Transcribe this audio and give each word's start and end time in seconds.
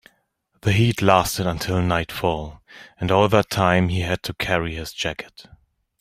The 0.61 0.71
heat 0.71 1.03
lasted 1.03 1.45
until 1.45 1.79
nightfall, 1.79 2.63
and 2.99 3.11
all 3.11 3.27
that 3.29 3.51
time 3.51 3.89
he 3.89 3.99
had 3.99 4.23
to 4.23 4.33
carry 4.33 4.73
his 4.73 4.93
jacket. 4.93 5.45